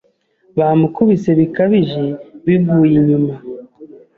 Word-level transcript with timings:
Bamukubise 0.57 1.29
bikabije 1.39 2.03
bivuye 2.45 2.93
inyuma 3.01 3.33